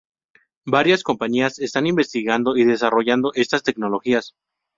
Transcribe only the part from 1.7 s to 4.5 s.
investigando y desarrollando estas tecnologías.